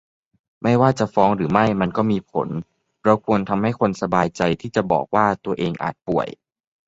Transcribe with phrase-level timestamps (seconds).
[0.61, 2.47] ไม่ว่าจะฟ้องหรือไม่มันก็มีผล
[3.03, 6.27] เราควรทำให้คนสบายใจที่จะบอกว่าตัวเองอาจป่วย